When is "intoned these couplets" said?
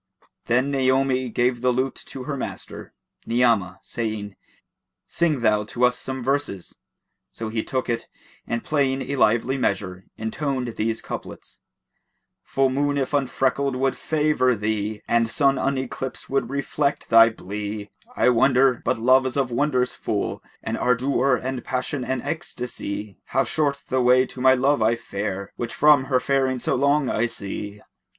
10.17-11.59